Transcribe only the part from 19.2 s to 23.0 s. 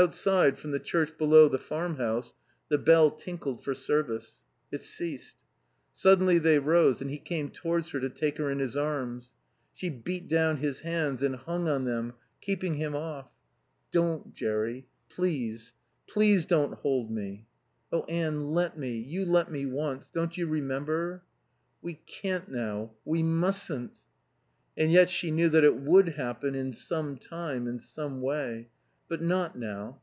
let me once. Don't you remember?" "We can't now.